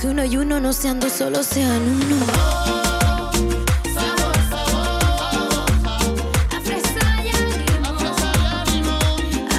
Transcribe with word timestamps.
que 0.00 0.06
uno 0.08 0.24
y 0.24 0.36
uno 0.36 0.58
no 0.60 0.72
sean 0.72 0.98
dos, 0.98 1.12
solo 1.12 1.42
sean 1.42 1.82
uno. 1.82 2.16
Sabor, 3.92 4.34
sabor. 4.48 5.02
A 6.56 6.60
fresa 6.62 7.22
y 7.22 7.28
a 7.28 7.40
limón. 8.72 8.96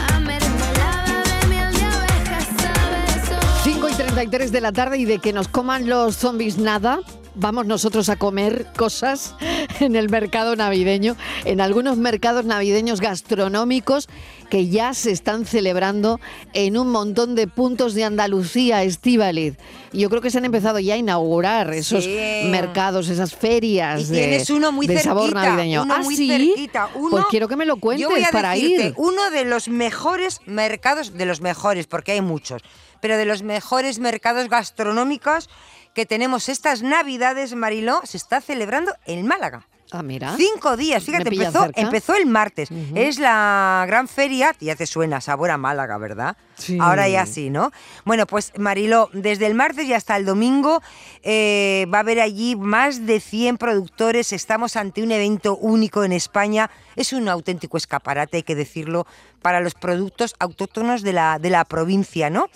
A 0.09 0.19
mermelada 0.19 1.23
de 1.41 1.47
miel 1.47 1.73
de 1.73 1.83
abeja, 1.83 2.39
sabe 2.59 3.05
eso. 3.07 3.35
5 3.63 3.89
y 3.89 3.93
33 3.93 4.51
de 4.51 4.61
la 4.61 4.71
tarde 4.71 4.97
y 4.97 5.05
de 5.05 5.19
que 5.19 5.31
nos 5.31 5.47
coman 5.47 5.87
los 5.87 6.17
zombies 6.17 6.57
nada. 6.57 7.01
Vamos 7.35 7.67
nosotros 7.67 8.09
a 8.09 8.15
comer 8.15 8.65
cosas 8.75 9.35
en 9.81 9.95
el 9.95 10.09
mercado 10.09 10.55
navideño, 10.55 11.15
en 11.45 11.61
algunos 11.61 11.97
mercados 11.97 12.45
navideños 12.45 13.01
gastronómicos 13.01 14.07
que 14.49 14.67
ya 14.67 14.93
se 14.93 15.11
están 15.11 15.45
celebrando 15.45 16.19
en 16.53 16.77
un 16.77 16.89
montón 16.89 17.35
de 17.35 17.47
puntos 17.47 17.93
de 17.93 18.03
Andalucía, 18.03 18.83
Estíbaliz. 18.83 19.55
Yo 19.93 20.09
creo 20.09 20.21
que 20.21 20.29
se 20.29 20.37
han 20.37 20.45
empezado 20.45 20.79
ya 20.79 20.95
a 20.95 20.97
inaugurar 20.97 21.73
esos 21.73 22.03
Sí. 22.03 22.17
mercados, 22.49 23.07
esas 23.09 23.33
ferias 23.33 24.01
Y 24.01 24.13
de, 24.13 24.17
tienes 24.19 24.49
uno 24.49 24.71
muy 24.71 24.87
de 24.87 24.99
sabor 24.99 25.33
navideño. 25.33 25.83
uno 25.83 25.95
¿Ah, 25.95 25.99
muy 25.99 26.15
sí? 26.15 26.27
cerquita, 26.27 26.89
uno- 26.95 27.09
pues 27.11 27.25
quiero 27.29 27.47
que 27.47 27.55
me 27.55 27.65
lo 27.65 27.77
cuentes 27.77 28.01
Yo 28.03 28.09
voy 28.09 28.23
a 28.23 28.29
para 28.31 28.51
decirte, 28.51 28.87
ir. 28.87 28.93
uno 28.97 29.29
de 29.31 29.45
los 29.45 29.67
mejores 29.69 30.39
mercados, 30.45 31.17
de 31.17 31.25
los 31.25 31.41
mejores, 31.41 31.87
porque 31.87 32.11
hay 32.13 32.21
muchos, 32.21 32.61
pero 32.99 33.17
de 33.17 33.25
los 33.25 33.41
mejores 33.43 33.99
mercados 33.99 34.49
gastronómicos 34.49 35.49
que 35.93 36.05
tenemos 36.05 36.49
estas 36.49 36.81
Navidades, 36.81 37.53
Mariló, 37.55 38.01
se 38.03 38.17
está 38.17 38.41
celebrando 38.41 38.93
en 39.05 39.27
Málaga. 39.27 39.67
Ah, 39.93 40.03
mira. 40.03 40.35
Cinco 40.37 40.77
días, 40.77 41.03
fíjate, 41.03 41.27
empezó, 41.27 41.69
empezó 41.75 42.15
el 42.15 42.25
martes. 42.25 42.69
Es 42.95 43.19
la 43.19 43.83
gran 43.87 44.07
feria, 44.07 44.55
ya 44.61 44.77
te 44.77 44.85
suena, 44.85 45.19
sabor 45.19 45.51
a 45.51 45.57
Málaga, 45.57 45.97
¿verdad? 45.97 46.37
Sí. 46.55 46.77
Ahora 46.79 47.09
ya 47.09 47.25
sí, 47.25 47.49
¿no? 47.49 47.71
Bueno, 48.05 48.25
pues 48.25 48.53
Mariló, 48.57 49.09
desde 49.11 49.47
el 49.47 49.53
martes 49.53 49.85
y 49.85 49.93
hasta 49.93 50.15
el 50.15 50.23
domingo 50.23 50.81
eh, 51.23 51.87
va 51.93 51.97
a 51.97 52.01
haber 52.01 52.21
allí 52.21 52.55
más 52.55 53.05
de 53.05 53.19
100 53.19 53.57
productores. 53.57 54.31
Estamos 54.31 54.77
ante 54.77 55.03
un 55.03 55.11
evento 55.11 55.57
único 55.57 56.05
en 56.05 56.13
España. 56.13 56.71
Es 56.95 57.11
un 57.11 57.27
auténtico 57.27 57.75
escaparate, 57.75 58.37
hay 58.37 58.43
que 58.43 58.55
decirlo, 58.55 59.07
para 59.41 59.59
los 59.59 59.73
productos 59.73 60.35
autóctonos 60.39 61.01
de 61.01 61.13
la, 61.13 61.39
de 61.39 61.49
la 61.49 61.65
provincia, 61.65 62.29
¿no? 62.29 62.47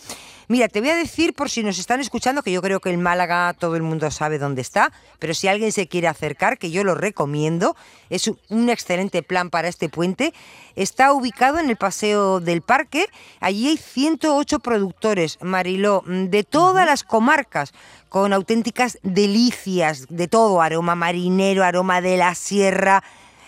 Mira, 0.48 0.68
te 0.68 0.80
voy 0.80 0.92
a 0.92 0.96
decir 0.96 1.34
por 1.34 1.50
si 1.50 1.64
nos 1.64 1.80
están 1.80 2.00
escuchando, 2.02 2.44
que 2.44 2.52
yo 2.52 2.62
creo 2.62 2.80
que 2.80 2.92
en 2.92 3.02
Málaga 3.02 3.56
todo 3.58 3.76
el 3.76 3.82
mundo 3.82 4.12
sabe 4.12 4.38
dónde 4.38 4.62
está, 4.62 4.92
pero 5.18 5.34
si 5.34 5.48
alguien 5.48 5.72
se 5.72 5.88
quiere 5.88 6.08
acercar, 6.08 6.60
que 6.60 6.70
yo 6.70 6.84
lo 6.84 6.94
recomiendo, 6.94 7.76
es 8.12 8.28
un- 8.50 8.70
excelente 8.70 9.24
plan 9.24 9.50
para 9.50 9.68
este 9.70 9.90
puente. 9.90 10.36
Está 10.76 11.14
ubicado 11.14 11.58
en 11.58 11.68
el 11.72 11.78
Paseo 11.78 12.42
del 12.42 12.62
Parque, 12.62 13.08
allí 13.40 13.70
hay 13.70 13.78
108 13.78 14.60
productores, 14.60 15.40
Mariló, 15.42 16.04
de 16.06 16.44
todas 16.44 16.86
las 16.86 17.04
comarcas, 17.04 17.74
con 18.10 18.32
auténticas 18.32 19.00
delicias, 19.02 20.06
de 20.10 20.28
todo, 20.28 20.62
aroma 20.62 20.94
marinero, 20.94 21.64
aroma 21.64 22.02
de 22.02 22.18
la 22.18 22.36
sierra, 22.36 23.04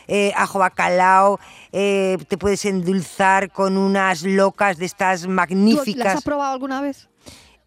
eh, 0.08 0.32
ajo 0.36 0.60
bacalao, 0.60 1.40
eh, 1.72 2.18
te 2.28 2.38
puedes 2.38 2.66
endulzar 2.66 3.52
con 3.52 3.78
unas 3.78 4.24
locas 4.24 4.78
de 4.78 4.86
estas 4.86 5.22
¿Tú 5.24 5.30
magníficas. 5.30 6.06
las 6.06 6.16
has 6.18 6.24
probado 6.24 6.54
alguna 6.54 6.82
vez? 6.82 7.10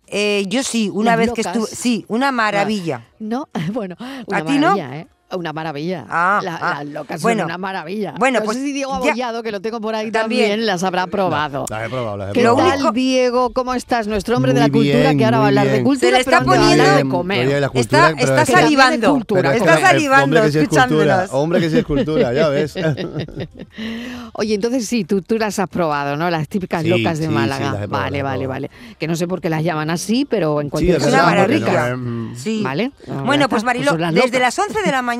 Eh, 0.06 0.44
yo 0.48 0.62
sí, 0.64 0.90
una 0.92 1.12
Las 1.12 1.18
vez 1.26 1.32
que 1.34 1.40
estuve. 1.42 1.66
Sí, 1.66 2.04
una 2.08 2.32
maravilla. 2.32 3.06
No, 3.18 3.48
bueno, 3.72 3.96
una 4.26 4.38
¿A 4.38 4.44
ti 4.44 4.58
no? 4.58 4.76
¿eh? 4.76 5.06
Una 5.32 5.52
maravilla. 5.52 6.06
Ah, 6.08 6.40
La- 6.42 6.56
ah. 6.56 6.74
Las 6.84 6.86
locas 6.92 7.22
Bueno, 7.22 7.42
son 7.42 7.46
una 7.50 7.58
maravilla. 7.58 8.14
bueno, 8.18 8.40
no 8.40 8.44
pues 8.44 8.58
sé 8.58 8.64
si 8.64 8.72
Diego 8.72 8.90
ya- 8.92 8.96
Abollado, 9.10 9.42
que 9.42 9.52
lo 9.52 9.60
tengo 9.60 9.80
por 9.80 9.94
ahí 9.94 10.10
También. 10.10 10.48
también, 10.50 10.66
las 10.66 10.82
habrá 10.82 11.06
probado. 11.06 11.66
Las 11.70 11.86
he 11.86 11.88
probado, 11.88 12.16
las 12.16 12.30
he 12.30 12.32
¿Qué 12.32 12.42
probado. 12.42 12.68
tal, 12.84 12.92
Diego? 12.94 13.50
¿Cómo 13.52 13.74
estás? 13.74 14.06
Nuestro 14.08 14.36
hombre 14.36 14.52
de 14.54 14.60
la 14.60 14.68
cultura, 14.68 14.98
bien, 15.00 15.18
que 15.18 15.24
ahora 15.24 15.38
va 15.38 15.44
a 15.44 15.48
hablar 15.48 15.66
de 15.66 15.72
bien. 15.74 15.84
cultura, 15.84 16.10
Se 16.10 16.18
le 16.18 16.24
pero 16.24 16.36
está 16.36 16.38
antes 16.38 16.50
va 16.50 16.52
a 16.52 16.70
hablar 16.72 16.86
poniendo- 16.86 17.04
de 17.04 17.10
comer. 17.16 17.46
la 17.46 17.54
Está, 17.54 17.68
cultura, 17.70 18.08
está 18.18 18.42
es 18.42 18.48
salivando. 18.48 19.10
cultura, 19.12 19.54
está 19.56 19.80
salivando 19.80 20.24
Hombre, 20.24 20.40
que 20.42 20.50
sí 20.52 20.58
es 20.58 20.68
cultura. 20.68 21.26
Hombre, 21.30 21.60
que 21.60 21.70
sí 21.70 21.78
es 21.78 21.84
cultura, 21.84 22.32
ya 22.32 22.48
ves. 22.48 22.74
Oye, 24.32 24.54
entonces 24.54 24.86
sí, 24.86 25.04
tú, 25.04 25.22
tú 25.22 25.38
las 25.38 25.58
has 25.58 25.68
probado, 25.68 26.16
¿no? 26.16 26.28
Las 26.30 26.48
típicas 26.48 26.82
Sí, 26.82 26.88
locas 26.88 27.18
de 27.18 27.26
sí, 27.26 27.32
Málaga. 27.32 27.70
probado, 27.70 27.88
vale, 27.88 28.22
vale, 28.22 28.46
vale. 28.46 28.70
Que 28.98 29.06
no 29.06 29.14
sé 29.14 29.28
por 29.28 29.40
qué 29.40 29.48
las 29.50 29.62
llaman 29.62 29.90
así, 29.90 30.24
pero 30.28 30.60
en 30.60 30.70
cualquier 30.70 30.96
es 30.96 31.02
Es 31.02 31.08
una 31.08 31.18
caso 31.18 31.30
maravilla. 31.30 31.66
ricas. 31.66 31.98
es- 32.34 32.40
Sí. 32.42 32.60
Vale. 32.64 32.90
Bueno, 33.06 33.32
está. 33.44 33.48
pues 33.48 33.64
Mariló, 33.64 33.92
desde 34.12 34.38
las 34.40 34.58
11 34.58 34.82
de 34.82 34.90
la 34.90 35.02
mañana 35.02 35.19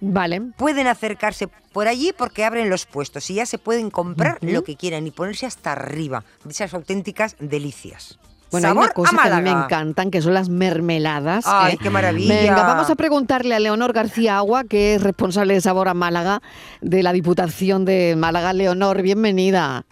Vale. 0.00 0.40
pueden 0.56 0.86
acercarse 0.86 1.48
por 1.72 1.88
allí 1.88 2.12
porque 2.16 2.44
abren 2.44 2.70
los 2.70 2.86
puestos 2.86 3.30
y 3.30 3.34
ya 3.34 3.46
se 3.46 3.58
pueden 3.58 3.90
comprar 3.90 4.38
lo 4.40 4.64
que 4.64 4.76
quieran 4.76 5.06
y 5.06 5.10
ponerse 5.10 5.46
hasta 5.46 5.72
arriba 5.72 6.24
de 6.44 6.50
esas 6.50 6.74
auténticas 6.74 7.36
delicias. 7.38 8.18
Bueno, 8.50 8.68
hay 8.68 8.76
una 8.76 8.88
cosa 8.88 9.16
a 9.16 9.22
que 9.22 9.32
a 9.32 9.36
mí 9.36 9.42
me 9.42 9.50
encantan, 9.50 10.10
que 10.10 10.20
son 10.22 10.34
las 10.34 10.48
mermeladas. 10.48 11.44
Ay, 11.46 11.74
¿eh? 11.74 11.78
qué 11.80 11.88
maravilla. 11.88 12.34
Venga, 12.34 12.62
vamos 12.64 12.90
a 12.90 12.96
preguntarle 12.96 13.54
a 13.54 13.60
Leonor 13.60 13.92
García 13.92 14.38
Agua, 14.38 14.64
que 14.64 14.94
es 14.94 15.02
responsable 15.02 15.54
de 15.54 15.60
Sabor 15.60 15.88
a 15.88 15.94
Málaga, 15.94 16.42
de 16.80 17.02
la 17.02 17.12
Diputación 17.12 17.84
de 17.84 18.16
Málaga. 18.16 18.52
Leonor, 18.52 19.02
bienvenida. 19.02 19.84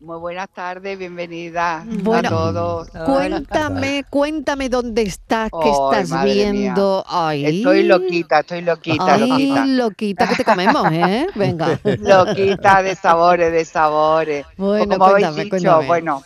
Muy 0.00 0.18
buenas 0.18 0.48
tardes, 0.48 0.98
bienvenida 0.98 1.84
Bueno, 1.86 2.28
a 2.28 2.30
todos. 2.30 2.88
Cuéntame, 3.04 4.04
cuéntame 4.08 4.70
dónde 4.70 5.02
estás, 5.02 5.50
qué 5.62 5.68
estás 5.70 6.24
viendo. 6.24 7.04
Ay, 7.06 7.58
Estoy 7.58 7.82
loquita, 7.82 8.40
estoy 8.40 8.62
loquita, 8.62 9.14
Ay, 9.14 9.28
loquita. 9.28 9.66
loquita, 9.66 10.28
que 10.28 10.36
te 10.36 10.44
comemos, 10.44 10.90
¿eh? 10.90 11.26
Venga. 11.34 11.78
Loquita 11.98 12.82
de 12.82 12.94
sabores, 12.94 13.52
de 13.52 13.64
sabores. 13.66 14.46
Pues 14.56 14.86
Bueno, 14.86 14.92
como 14.98 15.04
habéis 15.04 15.34
dicho, 15.34 15.50
cuéntame. 15.50 15.86
bueno, 15.86 16.22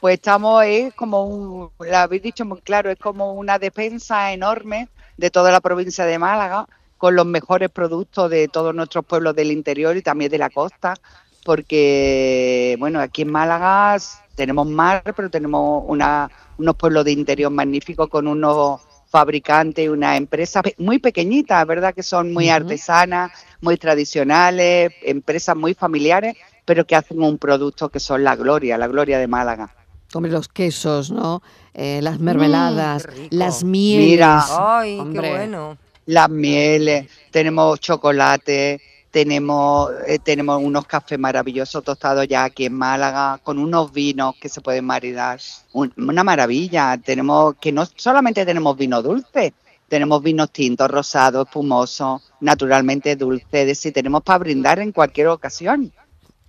pues 0.00 0.14
estamos, 0.16 0.62
es 0.66 0.92
como 0.92 1.24
un, 1.24 1.70
lo 1.78 1.96
habéis 1.96 2.22
dicho 2.22 2.44
muy 2.44 2.60
claro, 2.60 2.90
es 2.90 2.98
como 2.98 3.32
una 3.32 3.58
despensa 3.58 4.32
enorme 4.34 4.88
de 5.16 5.30
toda 5.30 5.50
la 5.50 5.60
provincia 5.60 6.04
de 6.04 6.18
Málaga, 6.18 6.66
con 6.98 7.16
los 7.16 7.24
mejores 7.24 7.70
productos 7.70 8.28
de 8.30 8.48
todos 8.48 8.74
nuestros 8.74 9.06
pueblos 9.06 9.34
del 9.34 9.50
interior 9.50 9.96
y 9.96 10.02
también 10.02 10.30
de 10.30 10.38
la 10.38 10.50
costa, 10.50 10.94
porque, 11.44 12.76
bueno, 12.78 13.00
aquí 13.00 13.22
en 13.22 13.30
Málaga 13.32 13.96
tenemos 14.34 14.66
mar, 14.66 15.02
pero 15.14 15.30
tenemos 15.30 15.84
una, 15.86 16.30
unos 16.58 16.74
pueblos 16.76 17.04
de 17.04 17.12
interior 17.12 17.50
magníficos 17.52 18.08
con 18.08 18.26
unos 18.26 18.80
fabricantes, 19.08 19.88
unas 19.88 20.16
empresas 20.16 20.62
pe- 20.62 20.74
muy 20.78 20.98
pequeñitas, 20.98 21.64
¿verdad? 21.66 21.94
Que 21.94 22.02
son 22.02 22.32
muy 22.32 22.48
artesanas, 22.48 23.30
muy 23.60 23.76
tradicionales, 23.76 24.92
empresas 25.02 25.56
muy 25.56 25.74
familiares, 25.74 26.36
pero 26.64 26.84
que 26.86 26.96
hacen 26.96 27.22
un 27.22 27.38
producto 27.38 27.88
que 27.90 28.00
son 28.00 28.24
la 28.24 28.34
gloria, 28.34 28.76
la 28.78 28.88
gloria 28.88 29.18
de 29.18 29.28
Málaga. 29.28 29.72
Hombre, 30.14 30.32
los 30.32 30.48
quesos, 30.48 31.10
¿no? 31.10 31.42
Eh, 31.74 32.00
las 32.02 32.18
mermeladas, 32.20 33.04
qué 33.06 33.10
rico. 33.12 33.28
las 33.36 33.64
mieles. 33.64 34.06
Mira. 34.10 34.44
Ay, 34.80 34.98
Hombre. 34.98 35.22
qué 35.22 35.30
bueno. 35.36 35.78
Las 36.06 36.28
mieles, 36.28 37.08
tenemos 37.30 37.80
chocolate, 37.80 38.80
tenemos, 39.14 39.92
eh, 40.08 40.18
tenemos 40.18 40.60
unos 40.60 40.86
cafés 40.86 41.20
maravillosos 41.20 41.84
tostados 41.84 42.26
ya 42.26 42.42
aquí 42.42 42.64
en 42.66 42.74
Málaga, 42.74 43.38
con 43.44 43.60
unos 43.60 43.92
vinos 43.92 44.34
que 44.40 44.48
se 44.48 44.60
pueden 44.60 44.84
maridar. 44.84 45.38
Un- 45.72 45.94
una 45.96 46.24
maravilla. 46.24 46.98
Tenemos 46.98 47.54
que 47.60 47.70
no 47.70 47.86
solamente 47.94 48.44
tenemos 48.44 48.76
vino 48.76 49.00
dulce, 49.02 49.54
tenemos 49.88 50.20
vinos 50.20 50.50
tintos, 50.50 50.90
rosados, 50.90 51.46
espumosos, 51.46 52.32
naturalmente 52.40 53.14
dulces, 53.14 53.86
y 53.86 53.92
tenemos 53.92 54.24
para 54.24 54.40
brindar 54.40 54.80
en 54.80 54.90
cualquier 54.90 55.28
ocasión. 55.28 55.92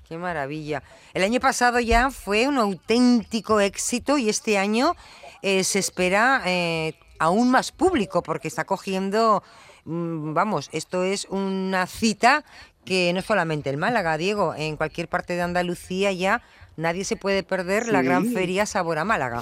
Qué 0.10 0.18
maravilla. 0.18 0.82
El 1.14 1.22
año 1.24 1.40
pasado 1.40 1.80
ya 1.80 2.10
fue 2.10 2.48
un 2.48 2.58
auténtico 2.58 3.60
éxito 3.60 4.18
y 4.18 4.28
este 4.30 4.58
año 4.58 4.96
eh, 5.44 5.64
se 5.64 5.78
espera 5.78 6.42
eh, 6.48 6.96
aún 7.20 7.52
más 7.52 7.72
público 7.72 8.24
porque 8.24 8.48
está 8.48 8.64
cogiendo, 8.66 9.44
vamos, 9.86 10.70
esto 10.72 11.04
es 11.04 11.26
una 11.30 11.88
cita 11.88 12.44
que 12.84 13.12
no 13.14 13.22
solamente 13.22 13.70
en 13.70 13.80
Málaga, 13.80 14.18
Diego, 14.18 14.54
en 14.56 14.78
cualquier 14.78 15.08
parte 15.08 15.34
de 15.34 15.42
Andalucía 15.42 16.12
ya 16.12 16.42
nadie 16.78 17.06
se 17.06 17.16
puede 17.16 17.44
perder 17.44 17.88
la 17.88 18.02
gran 18.02 18.32
feria 18.34 18.66
Sabor 18.66 18.98
a 18.98 19.06
Málaga. 19.06 19.42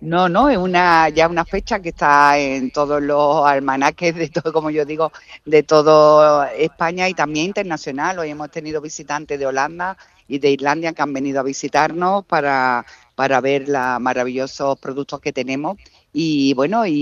No, 0.00 0.28
no, 0.28 0.50
es 0.50 0.58
una 0.58 1.08
ya 1.08 1.28
una 1.28 1.46
fecha 1.46 1.80
que 1.80 1.88
está 1.88 2.36
en 2.38 2.70
todos 2.70 3.00
los 3.00 3.46
almanaques 3.46 4.14
de 4.14 4.28
todo, 4.28 4.52
como 4.52 4.68
yo 4.70 4.84
digo, 4.84 5.12
de 5.46 5.62
todo 5.62 6.44
España 6.44 7.08
y 7.08 7.14
también 7.14 7.46
internacional. 7.46 8.18
Hoy 8.18 8.30
hemos 8.30 8.50
tenido 8.50 8.82
visitantes 8.82 9.38
de 9.38 9.46
Holanda 9.46 9.96
y 10.28 10.38
de 10.40 10.50
Islandia 10.50 10.92
que 10.92 11.00
han 11.00 11.12
venido 11.12 11.40
a 11.40 11.42
visitarnos 11.42 12.24
para, 12.26 12.84
para 13.14 13.40
ver 13.40 13.68
los 13.68 14.00
maravillosos 14.00 14.78
productos 14.78 15.20
que 15.20 15.32
tenemos. 15.32 15.78
Y 16.16 16.54
bueno, 16.54 16.86
y, 16.86 16.92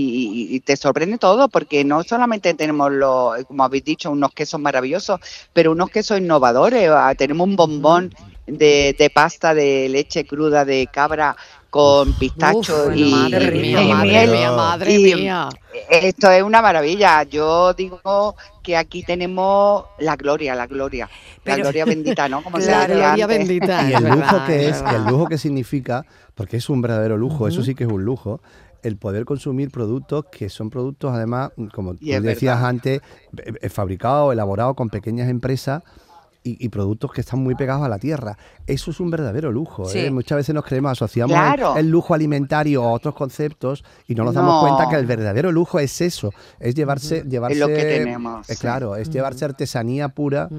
y 0.49 0.59
te 0.61 0.75
sorprende 0.75 1.19
todo 1.19 1.47
porque 1.47 1.83
no 1.85 2.01
solamente 2.03 2.51
tenemos 2.55 2.91
los, 2.91 3.43
como 3.45 3.63
habéis 3.63 3.85
dicho, 3.85 4.09
unos 4.09 4.33
quesos 4.33 4.59
maravillosos, 4.59 5.19
pero 5.53 5.71
unos 5.71 5.91
quesos 5.91 6.17
innovadores. 6.17 6.89
Ah, 6.91 7.13
Tenemos 7.15 7.47
un 7.47 7.55
bombón 7.55 8.11
de, 8.47 8.95
de 8.97 9.09
pasta 9.11 9.53
de 9.53 9.87
leche 9.87 10.25
cruda 10.25 10.65
de 10.65 10.87
cabra 10.91 11.35
con 11.69 12.11
pistacho 12.13 12.87
Uf, 12.87 12.95
y, 12.95 13.03
madre 13.11 13.55
y- 13.55 13.61
mía, 13.61 13.81
y 13.83 13.87
madre 13.87 14.07
miel. 14.09 14.31
mía, 14.31 14.51
madre 14.51 14.93
Y 14.93 15.15
mía. 15.15 15.49
Esto 15.91 16.31
es 16.31 16.41
una 16.41 16.61
maravilla. 16.63 17.21
Yo 17.23 17.73
digo 17.75 18.35
que 18.63 18.75
aquí 18.77 19.03
tenemos 19.03 19.85
la 19.99 20.15
gloria, 20.15 20.55
la 20.55 20.65
gloria, 20.65 21.07
la 21.45 21.55
gloria 21.57 21.85
bendita, 21.85 22.27
¿no? 22.29 22.43
Como 22.43 22.57
La 22.59 22.87
gloria 22.87 23.11
antes. 23.11 23.27
bendita. 23.27 23.89
Y 23.89 23.93
el 23.93 24.03
lujo 24.09 24.37
que 24.47 24.69
es 24.69 24.81
el 24.91 25.03
lujo 25.05 25.27
que 25.27 25.37
significa, 25.37 26.03
porque 26.33 26.57
es 26.57 26.67
un 26.69 26.81
verdadero 26.81 27.15
lujo, 27.15 27.47
eso 27.47 27.61
sí 27.63 27.75
que 27.75 27.83
es 27.85 27.89
un 27.91 28.03
lujo, 28.03 28.39
el 28.83 28.97
poder 28.97 29.25
consumir 29.25 29.71
productos 29.71 30.25
que 30.25 30.49
son 30.49 30.69
productos, 30.69 31.11
además, 31.13 31.51
como 31.73 31.95
tú 31.95 32.05
decías 32.05 32.55
verdad. 32.55 32.69
antes, 32.69 33.01
eh, 33.37 33.53
eh, 33.61 33.69
fabricados, 33.69 34.33
elaborados 34.33 34.75
con 34.75 34.89
pequeñas 34.89 35.29
empresas. 35.29 35.83
Y, 36.45 36.65
y 36.65 36.67
productos 36.67 37.13
que 37.13 37.21
están 37.21 37.39
muy 37.39 37.55
pegados 37.55 37.85
a 37.85 37.87
la 37.87 37.97
tierra. 37.97 38.37
Eso 38.67 38.91
es 38.91 38.99
un 38.99 39.09
verdadero 39.09 39.49
lujo. 39.49 39.85
Sí. 39.85 39.99
¿eh? 39.99 40.11
Muchas 40.11 40.35
veces 40.35 40.53
nos 40.53 40.65
creemos, 40.65 40.91
asociamos 40.91 41.31
el- 41.33 41.41
Claro. 41.41 41.77
el, 41.77 41.87
lujo 41.89 42.13
alimentario 42.13 42.83
a 42.83 42.91
otros 42.91 43.15
conceptos 43.15 43.85
y 44.09 44.13
no 44.15 44.25
nos 44.25 44.33
damos 44.33 44.61
No. 44.61 44.67
cuenta 44.67 44.89
que 44.89 44.97
el 44.99 45.05
verdadero 45.05 45.53
lujo 45.53 45.79
es 45.79 46.01
eso, 46.01 46.33
es 46.59 46.75
llevarse, 46.75 47.23
llevarse 47.23 47.57
lo 47.59 47.67
que 47.67 47.75
tenemos, 47.75 48.49
eh, 48.49 48.55
sí. 48.55 48.59
claro, 48.59 48.97
es 48.97 49.09
llevarse 49.09 49.45
artesanía 49.45 50.09
pura 50.09 50.49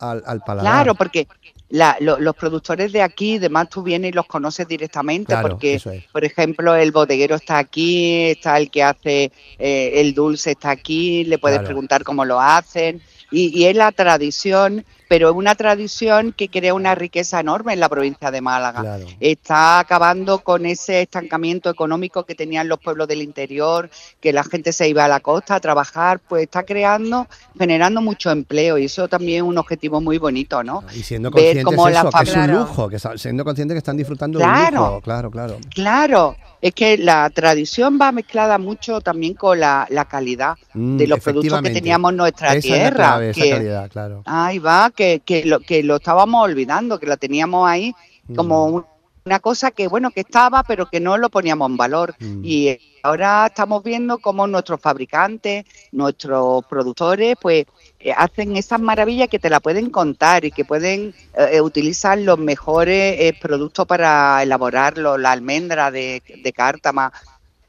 al, 0.00 0.24
al 0.26 0.40
paladar. 0.40 0.72
Claro, 0.72 0.94
porque 0.96 1.28
la- 1.68 1.96
lo- 2.00 2.18
los 2.18 2.34
productores 2.34 2.90
de 2.92 3.02
aquí, 3.02 3.36
además 3.36 3.68
tú 3.68 3.84
vienes 3.84 4.10
y 4.10 4.14
los 4.14 4.26
conoces 4.26 4.66
directamente, 4.66 5.26
Claro, 5.34 5.50
porque, 5.50 5.74
es. 5.74 5.84
por 6.10 6.24
ejemplo, 6.24 6.74
el 6.74 6.90
bodeguero 6.90 7.36
está 7.36 7.58
aquí, 7.58 8.24
está 8.30 8.56
el 8.58 8.72
que 8.72 8.82
hace 8.82 9.30
eh, 9.60 9.92
el 10.00 10.14
dulce 10.14 10.50
está 10.50 10.70
aquí, 10.70 11.22
le 11.24 11.38
puedes 11.38 11.58
Claro. 11.58 11.66
preguntar 11.68 12.02
cómo 12.02 12.24
lo 12.24 12.40
hacen, 12.40 13.00
y, 13.30 13.56
y 13.56 13.66
es 13.66 13.76
la 13.76 13.92
tradición, 13.92 14.84
pero 15.08 15.30
es 15.30 15.34
una 15.34 15.54
tradición 15.54 16.32
que 16.36 16.48
crea 16.48 16.74
una 16.74 16.94
riqueza 16.94 17.40
enorme 17.40 17.72
en 17.72 17.80
la 17.80 17.88
provincia 17.88 18.30
de 18.30 18.40
Málaga. 18.40 18.80
Claro. 18.82 19.06
Está 19.20 19.78
acabando 19.80 20.40
con 20.40 20.66
ese 20.66 21.00
estancamiento 21.02 21.70
económico 21.70 22.24
que 22.24 22.34
tenían 22.34 22.68
los 22.68 22.78
pueblos 22.78 23.08
del 23.08 23.22
interior, 23.22 23.88
que 24.20 24.32
la 24.32 24.44
gente 24.44 24.72
se 24.72 24.88
iba 24.88 25.04
a 25.04 25.08
la 25.08 25.20
costa 25.20 25.54
a 25.56 25.60
trabajar, 25.60 26.20
pues 26.28 26.42
está 26.44 26.62
creando, 26.62 27.26
generando 27.58 28.00
mucho 28.02 28.30
empleo 28.30 28.76
y 28.78 28.84
eso 28.84 29.08
también 29.08 29.38
es 29.38 29.42
un 29.48 29.58
objetivo 29.58 30.00
muy 30.00 30.18
bonito, 30.18 30.62
¿no? 30.62 30.84
Y 30.94 31.02
siendo 31.02 31.30
conscientes 31.30 31.64
cómo 31.64 31.88
la 31.88 32.00
eso, 32.00 32.10
que 32.10 32.22
es 32.30 32.36
un 32.36 32.52
lujo, 32.52 32.88
que 32.88 32.98
siendo 33.16 33.44
conscientes 33.44 33.74
que 33.74 33.78
están 33.78 33.96
disfrutando 33.96 34.38
de 34.38 34.44
un 34.44 34.50
Claro. 34.50 34.76
lujo. 34.76 35.00
Claro, 35.00 35.30
claro. 35.30 35.56
Claro, 35.74 36.36
es 36.60 36.74
que 36.74 36.98
la 36.98 37.30
tradición 37.30 37.98
va 38.00 38.12
mezclada 38.12 38.58
mucho 38.58 39.00
también 39.00 39.34
con 39.34 39.58
la, 39.60 39.86
la 39.90 40.04
calidad 40.04 40.54
Mm, 40.74 40.96
de 40.98 41.06
los 41.06 41.20
productos 41.20 41.60
que 41.62 41.70
teníamos 41.70 42.10
en 42.12 42.16
nuestra 42.18 42.48
Esa 42.54 42.58
es 42.58 42.64
la 42.66 42.74
tierra. 42.76 42.94
clave, 42.96 43.30
esa 43.30 43.40
que- 43.42 43.50
calidad, 43.50 43.90
claro. 43.90 44.22
Ahí 44.26 44.58
va, 44.58 44.90
que, 44.98 45.20
que, 45.24 45.44
lo, 45.44 45.60
que 45.60 45.82
lo 45.84 45.96
estábamos 45.96 46.44
olvidando, 46.44 46.98
que 46.98 47.06
la 47.06 47.16
teníamos 47.16 47.68
ahí 47.68 47.94
como 48.34 48.68
Mm. 48.68 48.74
un- 48.74 48.84
una 49.26 49.40
cosa 49.40 49.70
que, 49.72 49.88
bueno, 49.88 50.10
que 50.10 50.20
estaba, 50.20 50.62
pero 50.62 50.88
que 50.90 51.00
no 51.00 51.18
lo 51.18 51.28
poníamos 51.28 51.68
en 51.70 51.76
valor. 51.76 52.14
Mm. 52.18 52.40
Y 52.44 52.68
eh, 52.68 52.80
ahora 53.02 53.46
estamos 53.46 53.82
viendo 53.84 54.16
cómo 54.18 54.46
nuestros 54.46 54.80
fabricantes, 54.80 55.66
nuestros 55.92 56.64
productores, 56.64 57.36
pues 57.40 57.66
eh, 58.00 58.12
hacen 58.16 58.56
esas 58.56 58.80
maravillas 58.80 59.28
que 59.28 59.38
te 59.38 59.50
la 59.50 59.60
pueden 59.60 59.90
contar 59.90 60.44
y 60.46 60.50
que 60.50 60.64
pueden 60.64 61.14
eh, 61.36 61.48
eh, 61.52 61.60
utilizar 61.60 62.16
los 62.18 62.38
mejores 62.38 63.16
eh, 63.20 63.34
productos 63.38 63.86
para 63.86 64.42
elaborarlo, 64.42 65.18
la 65.18 65.32
almendra 65.32 65.90
de, 65.90 66.22
de 66.42 66.52
cártama. 66.54 67.12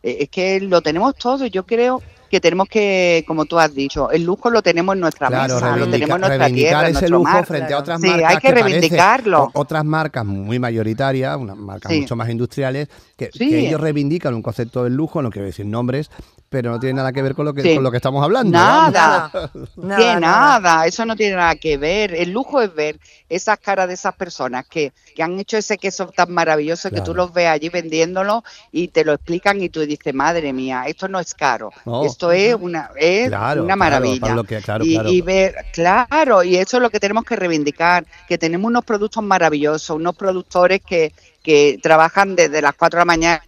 Eh, 0.02 0.18
es 0.22 0.30
que 0.30 0.62
lo 0.62 0.82
tenemos 0.82 1.14
todo. 1.16 1.46
Yo 1.46 1.66
creo 1.66 2.02
que 2.30 2.40
tenemos 2.40 2.68
que, 2.70 3.24
como 3.28 3.46
tú 3.46 3.60
has 3.60 3.74
dicho, 3.74 4.12
el 4.12 4.24
lujo 4.24 4.50
lo 4.50 4.62
tenemos 4.62 4.96
en 4.96 5.02
nuestra 5.02 5.28
Claro, 5.28 5.56
mesa, 5.56 5.76
lo 5.78 5.88
tenemos 5.90 6.16
en 6.16 6.22
nuestra 6.22 6.38
reivindicar 6.48 6.84
tierra, 6.86 6.90
ese 7.00 7.10
lujo 7.10 7.24
mar. 7.24 7.46
frente 7.46 7.74
a 7.74 7.80
otras 7.80 8.00
Sí, 8.02 8.08
marcas 8.08 8.30
hay 8.32 8.38
que 8.38 8.52
reivindicarlo. 8.52 9.52
otras 9.54 9.84
marcas 9.86 10.26
muy 10.26 10.60
mayoritarias, 10.60 11.36
unas 11.38 11.58
marcas 11.58 11.92
Sí. 11.92 12.02
mucho 12.02 12.16
más 12.16 12.30
industriales, 12.30 12.88
que, 13.18 13.30
Sí. 13.34 13.50
que 13.50 13.68
ellos 13.68 13.82
reivindican 13.82 14.34
un 14.34 14.42
concepto 14.42 14.84
del 14.84 14.94
lujo, 14.96 15.22
no 15.22 15.30
quiero 15.32 15.46
decir 15.48 15.66
nombres, 15.66 16.10
pero 16.50 16.72
no 16.72 16.80
tiene 16.80 16.96
nada 16.96 17.12
que 17.12 17.22
ver 17.22 17.36
con 17.36 17.46
lo 17.46 17.54
que, 17.54 17.62
Sí. 17.62 17.76
con 17.76 17.84
lo 17.84 17.92
que 17.92 17.98
estamos 17.98 18.24
hablando. 18.24 18.52
Nada. 18.58 19.32
Nada, 19.76 19.98
que 19.98 20.20
nada. 20.20 20.86
eso 20.88 21.06
no 21.06 21.16
tiene 21.16 21.36
nada 21.36 21.56
que 21.56 21.78
ver. 21.78 22.14
El 22.16 22.32
lujo 22.32 22.62
es 22.62 22.74
ver 22.74 23.00
esas 23.30 23.60
caras 23.60 23.88
de 23.88 23.94
esas 23.94 24.16
personas 24.16 24.66
que, 24.68 24.92
que 25.16 25.22
han 25.22 25.40
hecho 25.40 25.58
ese 25.58 25.78
queso 25.78 26.08
tan 26.08 26.32
maravilloso 26.34 26.90
que 26.90 26.96
Claro. 26.96 27.06
tú 27.12 27.16
los 27.16 27.34
ves 27.34 27.48
allí 27.48 27.70
vendiéndolo 27.70 28.44
y 28.72 28.88
te 28.88 29.06
lo 29.06 29.14
explican 29.14 29.62
y 29.62 29.70
tú 29.70 29.82
dices, 29.82 30.14
madre 30.14 30.52
mía, 30.52 30.84
esto 30.88 31.08
no 31.08 31.20
es 31.20 31.34
caro, 31.36 31.72
No. 31.86 32.04
esto 32.04 32.32
es 32.32 32.56
una, 32.56 32.90
es 32.96 33.28
Claro, 33.28 33.64
una 33.64 33.76
maravilla. 33.76 34.36
que- 34.48 34.58
claro, 34.62 34.84
y, 34.84 34.94
claro. 34.96 35.10
y 35.10 35.22
ver, 35.22 35.56
claro, 35.72 36.44
y 36.44 36.56
eso 36.58 36.78
es 36.78 36.84
lo 36.84 36.90
que 36.90 37.00
tenemos 37.00 37.24
que 37.26 37.36
reivindicar, 37.36 38.06
que 38.28 38.38
tenemos 38.40 38.68
unos 38.70 38.84
productos 38.84 39.24
maravillosos, 39.24 39.96
unos 39.96 40.16
productores 40.16 40.82
que, 40.86 41.14
que 41.44 41.80
trabajan 41.82 42.36
desde 42.36 42.62
las 42.62 42.74
4 42.76 42.98
de 42.98 43.02
la 43.02 43.06
mañana 43.06 43.44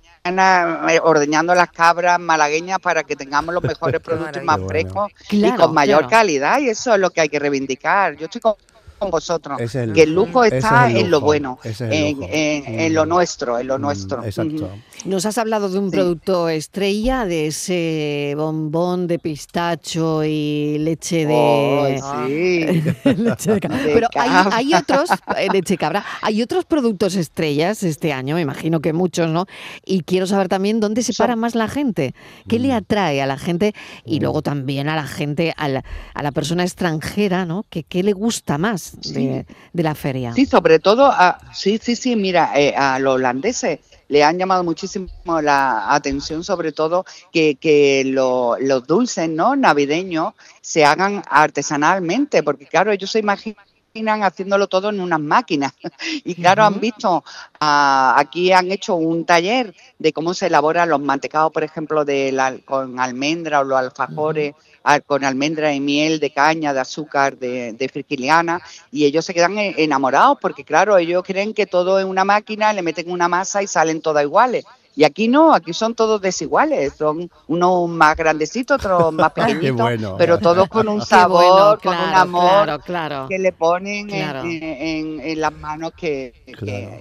ordeñando 1.04 1.54
las 1.56 1.72
cabras 1.72 2.20
malagueñas 2.20 2.80
para 2.80 3.04
que 3.04 3.16
tengamos 3.16 3.54
los 3.54 3.64
mejores 3.64 4.00
productos 4.04 4.44
más 4.44 4.60
frescos 4.68 5.12
Claro, 5.28 5.56
y 5.56 5.58
con 5.58 5.74
mayor 5.74 6.00
claro. 6.00 6.10
calidad 6.10 6.60
y 6.60 6.70
eso 6.70 6.94
es 6.94 7.00
lo 7.00 7.10
que 7.10 7.22
hay 7.22 7.30
que 7.30 7.40
reivindicar. 7.40 8.16
Yo 8.16 8.26
estoy 8.26 8.42
con, 8.42 8.56
con 9.02 9.10
vosotros, 9.10 9.60
Ese 9.60 9.82
es 9.82 9.88
el 9.90 9.94
que 9.94 10.04
el 10.04 10.14
lujo. 10.14 10.44
es 10.44 10.54
está 10.54 10.88
en 10.92 11.10
lo 11.10 11.22
bueno, 11.22 11.58
es 11.64 11.82
en, 11.82 12.22
en- 12.22 12.80
en 12.80 12.94
lo 12.94 13.06
Mm. 13.06 13.10
nuestro, 13.10 13.58
en 13.58 13.66
lo 13.68 13.80
Mm, 13.80 13.82
nuestro. 13.82 14.24
Exacto. 14.24 14.70
Nos 15.06 15.26
has 15.26 15.40
hablado 15.40 15.70
de 15.70 15.80
un 15.80 15.90
Sí. 15.90 15.98
producto 15.98 16.50
estrella, 16.50 17.26
de 17.26 17.48
ese 17.48 18.36
bombón 18.38 19.08
de 19.08 19.18
pistacho 19.18 20.24
y 20.24 20.78
leche 20.80 21.26
de... 21.26 22.00
Ay, 22.00 22.00
sí. 22.28 22.84
leche 23.18 23.52
de 23.54 23.60
cabra. 23.60 23.78
De 23.82 23.92
Pero 23.94 24.08
hay, 24.14 24.30
cabra. 24.30 24.56
hay 24.58 24.74
otros, 24.76 25.10
eh, 25.36 25.48
leche 25.52 25.78
cabra, 25.78 26.06
hay 26.22 26.44
otros 26.44 26.66
productos 26.66 27.16
estrellas 27.16 27.82
este 27.82 28.14
año, 28.14 28.36
me 28.36 28.42
imagino 28.42 28.82
que 28.82 28.94
muchos, 28.94 29.32
¿no? 29.32 29.48
Y 29.84 30.02
quiero 30.04 30.28
saber 30.28 30.48
también 30.48 30.80
dónde 30.80 31.02
se 31.02 31.14
para 31.14 31.36
más 31.36 31.56
la 31.56 31.68
gente, 31.68 32.14
qué 32.48 32.60
Mm. 32.60 32.62
le 32.62 32.74
atrae 32.74 33.22
a 33.24 33.26
la 33.26 33.40
gente 33.40 33.74
y 34.06 34.20
luego 34.20 34.44
también 34.44 34.90
a 34.90 34.96
la 34.96 35.08
gente, 35.08 35.56
a 35.58 35.68
la, 35.68 35.84
a 36.14 36.22
la 36.22 36.32
persona 36.32 36.62
extranjera, 36.64 37.48
¿no? 37.48 37.66
Que, 37.72 37.82
¿Qué 37.84 38.04
le 38.04 38.14
gusta 38.14 38.60
más 38.60 38.91
de, 38.94 39.46
de 39.74 39.84
la 39.84 39.96
feria? 39.96 40.34
Sí, 40.34 40.46
sobre 40.46 40.80
todo, 40.80 41.06
a, 41.06 41.40
sí, 41.54 41.80
sí, 41.82 41.96
sí, 41.96 42.16
mira, 42.16 42.52
eh, 42.60 42.74
a 42.76 43.00
los 43.00 43.16
holandeses 43.16 43.80
le 44.08 44.24
han 44.24 44.38
llamado 44.38 44.64
muchísimo 44.64 45.08
la 45.42 45.94
atención, 45.94 46.44
sobre 46.44 46.72
todo 46.74 47.06
que, 47.32 47.56
que 47.56 48.04
lo- 48.06 48.58
los 48.60 48.86
dulces 48.86 49.30
no 49.30 49.56
navideños 49.56 50.34
se 50.62 50.84
hagan 50.84 51.24
artesanalmente, 51.30 52.44
porque 52.44 52.66
claro, 52.66 52.92
ellos 52.92 53.12
se 53.12 53.20
imaginan 53.20 53.66
haciéndolo 53.96 54.68
todo 54.68 54.90
en 54.90 55.00
unas 55.00 55.20
máquinas. 55.20 55.74
Y 56.24 56.36
claro, 56.36 56.64
han 56.64 56.80
visto, 56.80 57.24
ah, 57.60 58.16
aquí 58.18 58.52
han 58.52 58.72
hecho 58.72 58.96
un 58.96 59.26
taller 59.26 59.74
de 60.00 60.14
cómo 60.14 60.34
se 60.34 60.48
elaboran 60.48 60.90
los 60.90 61.00
mantecados, 61.00 61.52
por 61.52 61.64
ejemplo, 61.64 62.06
de 62.06 62.32
la- 62.32 62.58
con 62.60 63.00
almendra 63.00 63.60
o 63.62 63.64
los 63.64 63.78
alfajores 63.80 64.56
ah, 64.84 65.00
con 65.00 65.24
almendra 65.24 65.74
y 65.74 65.80
miel 65.80 66.20
de 66.20 66.32
caña, 66.32 66.74
de 66.74 66.80
azúcar, 66.80 67.38
de, 67.38 67.74
de 67.74 67.90
frigiliana, 67.90 68.62
y 68.92 69.06
ellos 69.06 69.26
se 69.26 69.34
quedan 69.34 69.58
e- 69.58 69.76
enamorados 69.78 70.38
porque, 70.42 70.64
claro, 70.64 70.98
ellos 70.98 71.24
creen 71.26 71.54
que 71.54 71.68
todo 71.68 72.00
es 72.00 72.06
una 72.06 72.24
máquina, 72.24 72.74
le 72.74 72.82
meten 72.82 73.12
una 73.12 73.28
masa 73.28 73.62
y 73.64 73.68
salen 73.68 74.02
todas 74.02 74.24
iguales. 74.24 74.66
Y 74.94 75.06
aquí 75.06 75.30
no, 75.30 75.54
aquí 75.54 75.72
son 75.74 75.96
todos 75.96 76.20
desiguales, 76.22 76.94
son 76.98 77.30
unos 77.48 77.88
más 77.90 78.16
grandecitos, 78.18 78.76
otros 78.76 79.14
más 79.14 79.32
pequeñitos, 79.34 79.78
bueno. 79.78 80.16
pero 80.18 80.38
todos 80.38 80.68
con 80.68 80.90
un 80.90 81.02
sabor, 81.06 81.78
bueno, 81.78 81.80
con 81.82 81.94
un 82.10 82.14
amor 82.14 82.42
Claro, 82.66 82.80
claro. 82.80 83.26
que 83.30 83.40
le 83.40 83.54
ponen 83.54 84.10
en- 84.10 84.22
Claro. 84.22 84.42
en, 84.44 84.62
en- 84.64 85.20
en 85.22 85.40
las 85.42 85.54
manos 85.54 85.94
que, 85.96 86.34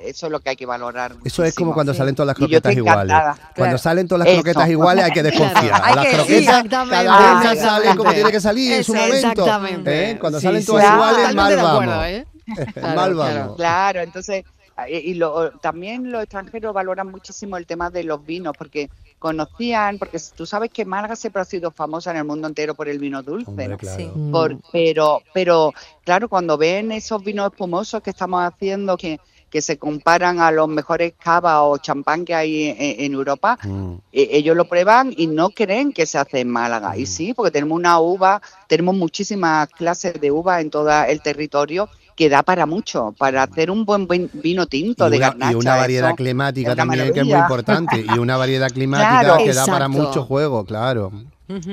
eso 0.05 0.27
es 0.27 0.33
lo 0.33 0.39
que 0.41 0.51
hay 0.51 0.57
que 0.57 0.67
valorar. 0.67 1.15
Eso 1.25 1.43
es 1.45 1.55
como 1.55 1.75
cuando 1.75 1.93
Sí. 1.93 1.99
salen 1.99 2.15
todas 2.15 2.29
las 2.29 2.37
croquetas 2.37 2.77
iguales. 2.77 3.17
Cuando 3.57 3.79
salen 3.79 4.07
todas 4.07 4.21
las 4.21 4.29
Eso. 4.35 4.43
croquetas 4.43 4.69
iguales 4.71 5.05
hay 5.05 5.11
que 5.13 5.23
desconfiar. 5.25 5.65
Claro. 5.69 5.85
Hay 5.85 5.95
Las 5.97 6.07
que- 6.07 6.13
croquetas 6.15 6.41
Exactamente, 6.41 7.05
cada 7.05 7.19
una 7.19 7.53
exactamente. 7.53 7.61
sale 7.85 7.97
como 7.97 8.13
tiene 8.13 8.31
que 8.31 8.41
salir 8.41 8.73
en 8.73 8.85
su 8.85 8.95
momento. 8.95 9.17
Exactamente. 9.17 10.11
¿eh? 10.13 10.19
Cuando 10.21 10.39
Sí, 10.39 10.47
salen 10.47 10.65
todas 10.65 10.87
sí. 10.87 10.93
iguales, 10.93 11.35
mal 11.35 11.53
acuerdo, 11.59 11.63
vamos. 11.89 12.07
¿eh? 12.07 12.27
mal 12.47 12.73
Claro, 12.73 12.95
vamos. 12.95 13.15
claro. 13.33 13.55
Claro, 13.57 14.01
entonces, 14.01 14.45
y 14.89 15.15
lo- 15.15 15.51
también 15.59 16.11
los 16.11 16.23
extranjeros 16.23 16.73
valoran 16.73 17.09
muchísimo 17.11 17.57
el 17.57 17.67
tema 17.67 17.91
de 17.91 18.05
los 18.05 18.25
vinos, 18.25 18.55
porque 18.57 18.89
conocían, 19.19 19.99
porque 19.99 20.19
tú 20.35 20.47
sabes 20.47 20.71
que 20.71 20.85
Málaga 20.85 21.15
siempre 21.15 21.43
ha 21.43 21.45
sido 21.45 21.71
famosa 21.71 22.11
en 22.11 22.17
el 22.19 22.25
mundo 22.25 22.49
entero 22.49 22.75
por 22.75 22.89
el 22.89 22.99
vino 22.99 23.23
dulce, 23.23 23.51
Hombre, 23.51 23.69
¿no? 23.69 23.77
claro. 23.77 23.99
Sí. 23.99 24.11
Por- 24.33 24.57
pero, 24.73 25.23
pero 25.35 25.73
claro, 26.05 26.29
cuando 26.29 26.57
ven 26.57 26.91
esos 26.93 27.23
vinos 27.23 27.51
espumosos 27.53 28.03
que 28.03 28.11
estamos 28.11 28.43
haciendo, 28.43 28.97
que, 28.97 29.21
que 29.51 29.61
se 29.61 29.79
comparan 29.79 30.39
a 30.41 30.51
los 30.53 30.69
mejores 30.69 31.13
cava 31.23 31.63
o 31.63 31.77
champán 31.79 32.25
que 32.25 32.35
hay 32.35 32.69
en, 32.69 32.77
en 33.05 33.13
Europa, 33.15 33.59
Mm. 33.65 33.95
eh, 34.13 34.29
ellos 34.33 34.57
lo 34.57 34.67
prueban 34.67 35.13
y 35.17 35.27
no 35.27 35.51
creen 35.51 35.93
que 35.93 36.07
se 36.07 36.19
hace 36.19 36.41
en 36.41 36.49
Málaga. 36.51 36.97
Y 36.97 37.07
sí, 37.07 37.35
porque 37.35 37.51
tenemos 37.51 37.77
una 37.77 37.99
uva, 38.01 38.41
tenemos 38.69 38.95
muchísimas 38.95 39.69
clases 39.71 40.21
de 40.21 40.31
uva 40.31 40.61
en 40.61 40.71
todo 40.71 40.91
el 41.05 41.21
territorio 41.21 41.89
que 42.17 42.29
da 42.29 42.43
para 42.43 42.67
mucho, 42.67 43.15
para 43.19 43.43
hacer 43.45 43.71
un 43.71 43.85
buen 43.87 44.07
vin- 44.07 44.29
vino 44.35 44.67
tinto 44.67 45.09
Y 45.09 45.11
de 45.13 45.17
una, 45.17 45.29
garnacha. 45.31 45.53
y 45.53 45.55
una 45.55 45.77
variedad 45.77 46.09
eso 46.11 46.17
climática 46.17 46.73
una 46.73 46.77
también 46.77 47.13
que 47.13 47.21
es 47.21 47.27
muy 47.27 47.35
importante. 47.39 48.05
Y 48.15 48.19
una 48.19 48.37
variedad 48.37 48.69
climática 48.73 49.21
Claro. 49.21 49.45
que 49.45 49.53
da 49.55 49.65
para 49.67 49.89
mucho 49.89 50.25
juego, 50.25 50.65
claro. 50.65 51.11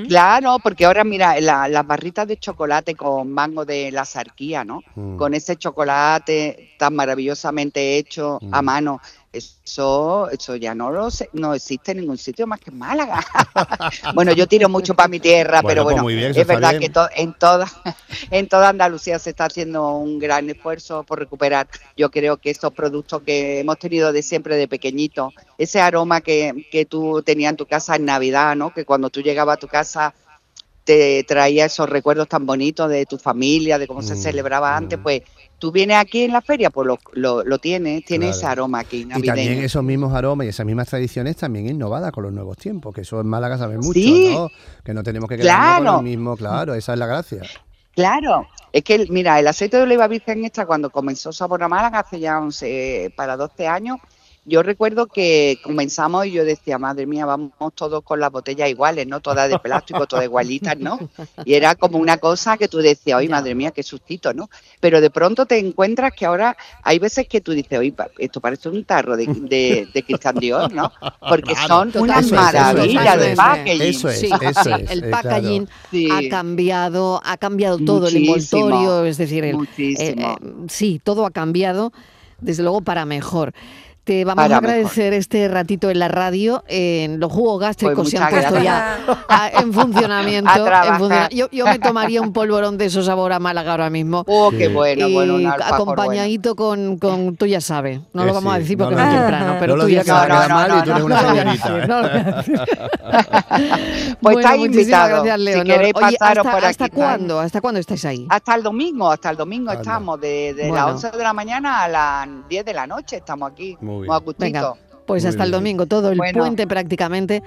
Claro, 0.08 0.58
porque 0.62 0.84
ahora 0.84 1.04
mira, 1.04 1.40
la- 1.40 1.68
las 1.68 1.86
barritas 1.86 2.26
de 2.26 2.36
chocolate 2.36 2.94
con 2.94 3.30
mango 3.32 3.64
de 3.64 3.92
la 3.92 4.04
sarquía, 4.04 4.64
¿no? 4.64 4.82
Mm. 4.94 5.16
Con 5.16 5.34
ese 5.34 5.56
chocolate 5.56 6.70
tan 6.78 6.94
maravillosamente 6.94 7.96
hecho 7.98 8.38
a 8.52 8.62
Mm. 8.62 8.64
mano, 8.64 9.00
eso, 9.32 10.28
eso 10.30 10.56
ya 10.56 10.74
no 10.74 10.90
lo 10.90 11.10
sé- 11.10 11.28
no 11.34 11.54
existe 11.54 11.92
en 11.92 11.98
ningún 11.98 12.18
sitio 12.18 12.46
más 12.46 12.60
que 12.60 12.70
en 12.70 12.78
Málaga. 12.78 13.24
bueno, 14.14 14.32
yo 14.32 14.46
tiro 14.46 14.68
mucho 14.68 14.94
para 14.94 15.08
mi 15.08 15.20
tierra, 15.20 15.60
Bueno, 15.62 15.68
pero 15.68 15.82
pues 15.84 15.94
bueno, 15.96 16.06
bien, 16.06 16.30
eso 16.30 16.40
es 16.40 16.46
verdad 16.46 16.70
bien. 16.70 16.82
que 16.82 16.88
to- 16.90 17.08
en 17.14 17.34
toda, 17.34 17.66
en 18.30 18.48
toda 18.48 18.68
Andalucía 18.70 19.18
se 19.18 19.30
está 19.30 19.44
haciendo 19.46 19.96
un 19.96 20.18
gran 20.18 20.48
esfuerzo 20.50 21.02
por 21.04 21.18
recuperar. 21.18 21.68
Yo 21.96 22.10
creo 22.10 22.36
que 22.38 22.50
estos 22.50 22.72
productos 22.72 23.22
que 23.22 23.60
hemos 23.60 23.78
tenido 23.78 24.12
de 24.12 24.22
siempre, 24.22 24.56
de 24.56 24.68
pequeñito, 24.68 25.32
ese 25.58 25.80
aroma 25.80 26.20
que, 26.20 26.66
que 26.70 26.86
tú 26.86 27.22
tenías 27.22 27.50
en 27.50 27.56
tu 27.56 27.66
casa 27.66 27.96
en 27.96 28.04
Navidad, 28.04 28.56
¿no? 28.56 28.72
Que 28.72 28.84
cuando 28.84 29.10
tú 29.10 29.20
llegabas 29.20 29.54
a 29.56 29.60
tu 29.60 29.68
casa 29.68 30.14
te 30.88 31.22
traía 31.24 31.66
esos 31.66 31.86
recuerdos 31.86 32.28
tan 32.28 32.46
bonitos 32.46 32.88
de 32.88 33.04
tu 33.04 33.18
familia, 33.18 33.78
de 33.78 33.86
cómo 33.86 34.00
se 34.00 34.14
Mm, 34.14 34.16
celebraba 34.16 34.74
antes, 34.74 34.98
mm. 34.98 35.02
pues 35.02 35.20
tú 35.58 35.70
vienes 35.70 35.98
aquí 35.98 36.22
en 36.22 36.32
la 36.32 36.40
feria, 36.40 36.70
pues 36.70 36.86
lo, 36.86 36.98
lo, 37.12 37.44
lo 37.44 37.58
tienes, 37.58 38.06
tiene 38.06 38.24
Claro. 38.26 38.38
ese 38.38 38.46
aroma 38.46 38.78
aquí 38.78 39.02
Y 39.02 39.06
también 39.26 39.58
esos 39.62 39.84
mismos 39.84 40.14
aromas 40.14 40.46
y 40.46 40.48
esas 40.48 40.64
mismas 40.64 40.88
tradiciones 40.88 41.36
también 41.36 41.68
innovadas 41.68 42.10
con 42.10 42.24
los 42.24 42.32
nuevos 42.32 42.56
tiempos, 42.56 42.94
que 42.94 43.02
eso 43.02 43.20
en 43.20 43.26
Málaga 43.26 43.58
sabe 43.58 43.76
mucho, 43.76 43.92
Sí. 43.92 44.32
¿no? 44.34 44.48
Que 44.82 44.94
no 44.94 45.02
tenemos 45.02 45.28
que 45.28 45.36
quedarnos 45.36 45.74
con 45.74 45.82
Claro. 45.82 45.96
lo 45.98 46.02
mismo, 46.02 46.36
claro, 46.38 46.72
esa 46.74 46.94
es 46.94 46.98
la 46.98 47.06
gracia. 47.06 47.42
Claro, 47.94 48.46
es 48.72 48.82
que, 48.82 49.06
mira, 49.10 49.38
el 49.38 49.46
aceite 49.46 49.76
de 49.76 49.82
oliva 49.82 50.08
virgen 50.08 50.42
extra 50.44 50.64
cuando 50.64 50.88
comenzó 50.88 51.32
Sabor 51.32 51.62
a 51.64 51.68
Málaga 51.68 51.98
hace 51.98 52.18
ya 52.18 52.38
11, 52.40 53.12
para 53.14 53.36
12 53.36 53.66
años, 53.66 53.98
yo 54.48 54.62
recuerdo 54.62 55.06
que 55.06 55.58
comenzamos 55.62 56.26
y 56.26 56.32
yo 56.32 56.44
decía, 56.44 56.78
madre 56.78 57.06
mía, 57.06 57.26
vamos 57.26 57.52
todos 57.74 58.02
con 58.02 58.18
las 58.18 58.30
botellas 58.32 58.68
iguales, 58.70 59.06
¿no? 59.06 59.20
Todas 59.20 59.48
de 59.48 59.58
plástico, 59.58 60.06
todas 60.06 60.24
igualitas, 60.24 60.76
¿no? 60.78 60.98
Y 61.44 61.54
era 61.54 61.74
como 61.74 61.98
una 61.98 62.16
cosa 62.16 62.56
que 62.56 62.66
tú 62.68 62.78
decías, 62.78 63.18
oye, 63.18 63.28
madre 63.28 63.54
mía, 63.54 63.70
qué 63.70 63.82
sustito, 63.82 64.32
¿no? 64.32 64.48
Pero 64.80 65.00
de 65.00 65.10
pronto 65.10 65.46
te 65.46 65.58
encuentras 65.58 66.12
que 66.12 66.26
ahora 66.26 66.56
hay 66.82 66.98
veces 66.98 67.28
que 67.28 67.40
tú 67.40 67.52
dices, 67.52 67.78
oye, 67.78 67.92
pa- 67.92 68.08
esto 68.18 68.40
parece 68.40 68.68
un 68.68 68.84
tarro 68.84 69.16
de, 69.16 69.26
de, 69.26 69.88
de 69.92 70.02
Cristian 70.02 70.36
Dior, 70.36 70.72
¿no? 70.72 70.90
Porque 71.28 71.52
Claro. 71.52 71.68
son 71.68 71.88
Eso 71.90 72.04
es, 72.04 72.10
eso 72.10 72.18
es, 72.20 72.30
maravillas 72.32 73.18
de 73.18 73.22
eso 73.24 73.30
es. 73.30 73.36
packaging. 73.36 73.82
Eso 73.82 74.08
es, 74.08 74.18
Sí, 74.18 74.26
eso 74.40 74.62
sí, 74.64 74.70
es, 74.82 74.90
el 74.90 75.04
eh, 75.04 75.10
packaging 75.10 75.66
claro. 75.66 75.80
Sí. 75.90 76.08
ha 76.10 76.28
cambiado, 76.30 77.20
ha 77.24 77.36
cambiado 77.36 77.78
todo, 77.78 78.08
el 78.08 78.16
envoltorio, 78.16 79.04
es 79.04 79.18
decir, 79.18 79.44
el, 79.44 79.56
eh, 79.56 79.94
eh, 79.98 80.36
sí, 80.68 81.00
todo 81.02 81.26
ha 81.26 81.30
cambiado, 81.30 81.92
desde 82.40 82.62
luego 82.62 82.80
para 82.80 83.04
mejor. 83.04 83.52
Te 84.08 84.24
vamos 84.24 84.42
Para 84.42 84.54
a 84.54 84.58
agradecer 84.60 85.12
este 85.12 85.48
ratito 85.48 85.90
en 85.90 85.98
la 85.98 86.08
radio, 86.08 86.64
en 86.66 87.20
los 87.20 87.30
jugos 87.30 87.60
gástricos 87.60 87.94
Pues 87.94 88.08
se 88.08 88.16
han 88.16 88.30
puesto 88.30 88.58
ya 88.58 89.00
a- 89.28 89.50
en 89.60 89.70
funcionamiento. 89.70 90.48
A 90.78 90.86
en 90.86 90.94
funciona- 90.94 91.28
yo, 91.28 91.50
yo 91.52 91.66
me 91.66 91.78
tomaría 91.78 92.22
un 92.22 92.32
polvorón 92.32 92.78
de 92.78 92.86
esos 92.86 93.04
sabor 93.04 93.34
a 93.34 93.38
Málaga 93.38 93.72
ahora 93.72 93.90
mismo. 93.90 94.24
Oh, 94.26 94.50
qué 94.50 94.68
Sí. 94.68 94.72
bueno, 94.72 95.08
y 95.08 95.12
bueno, 95.12 95.34
un 95.34 95.46
alfajor 95.46 95.84
bueno. 95.84 95.92
acompañadito 95.92 96.56
con, 96.56 96.96
con, 96.96 97.36
tú 97.36 97.44
ya 97.44 97.60
sabes, 97.60 98.00
no 98.14 98.22
Eh, 98.22 98.26
lo 98.28 98.32
vamos 98.32 98.50
a 98.54 98.56
sí, 98.56 98.62
decir 98.62 98.78
no 98.78 98.84
porque 98.86 98.96
lo 98.98 99.04
no 99.04 99.10
es 99.12 99.18
temprano, 99.20 99.56
pero 99.60 99.76
no 99.76 99.82
tú 99.84 99.88
ya 99.90 100.00
a 100.00 100.04
sabes. 100.04 100.26
quedar 100.26 100.48
No, 100.48 100.54
mal 100.54 100.68
no, 100.70 100.78
y 100.78 100.82
tú 100.82 100.90
eres 100.90 100.98
no, 101.00 101.04
una 101.04 101.14
no 101.16 101.22
lo 101.22 101.28
voy 101.28 101.38
a 101.38 101.42
señorita. 101.42 101.68
decir, 101.68 101.82
¿eh? 101.82 101.86
no 101.86 102.00
lo 102.00 102.08
voy 102.08 102.18
a 102.18 102.24
decir. 102.24 102.60
Pues 103.48 104.16
Bueno, 104.22 104.40
estáis 104.40 104.64
invitados. 104.64 105.24
gracias, 105.24 105.54
Si 105.58 105.64
queréis 105.64 105.92
Oye, 105.94 106.16
pasaros 106.18 106.46
¿hasta, 106.46 106.56
por 106.58 106.64
¿hasta 106.64 106.84
aquí, 106.86 106.94
cuándo? 106.96 107.40
¿Hasta 107.40 107.60
cuándo 107.60 107.80
estáis 107.80 108.04
ahí? 108.06 108.26
Hasta 108.30 108.54
el 108.54 108.62
domingo, 108.62 109.10
hasta 109.10 109.30
el 109.30 109.36
domingo 109.36 109.70
estamos, 109.72 110.18
de, 110.20 110.70
las 110.72 110.84
11 110.86 111.10
de 111.10 111.22
la 111.22 111.32
mañana 111.34 111.82
a 111.82 111.88
las 111.88 112.28
10 112.48 112.64
de 112.64 112.72
la 112.72 112.86
noche 112.86 113.16
estamos 113.16 113.50
aquí, 113.52 113.76
Muy 113.80 113.97
bien. 114.00 114.12
a. 114.12 114.20
Venga, 114.38 114.74
pues 115.06 115.22
Muy 115.24 115.28
hasta 115.30 115.44
el 115.44 115.50
domingo, 115.50 115.86
todo 115.86 116.10
el 116.10 116.18
Bueno. 116.18 116.38
puente 116.40 116.66
prácticamente. 116.66 117.42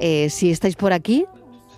Eh, 0.00 0.28
si 0.30 0.50
estáis 0.50 0.74
por 0.76 0.92
aquí, 0.92 1.24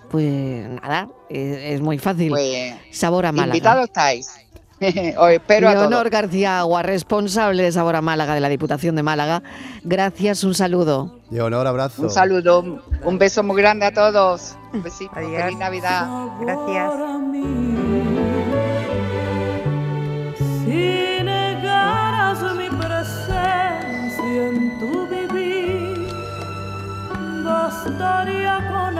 pues 0.09 0.67
nada, 0.81 1.09
eh, 1.29 1.71
es 1.73 1.81
muy 1.81 1.97
fácil. 1.99 2.29
Pues 2.29 2.73
Sabor 2.91 3.25
a 3.25 3.31
Málaga. 3.31 3.55
invitados 3.55 3.85
estáis. 3.85 4.31
Os 5.17 5.31
espero 5.31 5.69
a 5.69 5.71
Leonor 5.73 5.89
todos. 6.03 6.11
García 6.11 6.59
Agua, 6.59 6.83
responsable 6.83 7.63
de 7.63 7.71
Sabor 7.71 7.95
a 7.95 8.01
Málaga 8.01 8.35
de 8.35 8.41
la 8.41 8.49
Diputación 8.49 8.95
de 8.95 9.01
Málaga. 9.03 9.41
Gracias, 9.83 10.43
un 10.43 10.53
saludo. 10.53 11.19
Leonor, 11.31 11.65
abrazo. 11.65 12.03
Un 12.03 12.09
saludo, 12.11 12.59
un- 12.59 12.81
un 13.03 13.17
beso 13.17 13.41
muy 13.43 13.57
grande 13.59 13.85
a 13.87 13.91
todos. 13.93 14.55
Un 14.73 14.83
besito, 14.83 15.11
Adiós. 15.15 15.41
feliz 15.43 15.57
Navidad. 15.57 16.07
Gracias. 16.41 17.96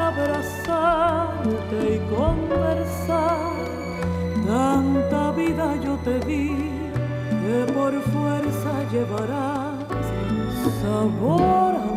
Abrazarte 0.08 1.96
y 1.96 2.00
conversar. 2.16 3.38
Tanta 4.46 5.32
vida 5.32 5.76
yo 5.84 5.98
te 5.98 6.20
di 6.22 6.72
que 7.30 7.74
por 7.74 7.94
fuerza 8.02 8.72
llevarás 8.92 9.78
sabor 10.82 11.76
a 11.76 11.97